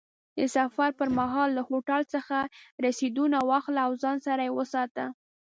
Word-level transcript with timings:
د 0.37 0.39
سفر 0.55 0.89
پر 0.99 1.09
مهال 1.19 1.49
له 1.57 1.61
هوټل 1.69 2.01
څخه 2.13 2.37
رسیدونه 2.85 3.37
واخله 3.49 3.79
او 3.87 3.91
ځان 4.03 4.17
سره 4.27 4.41
یې 4.47 4.55
وساته. 4.59 5.05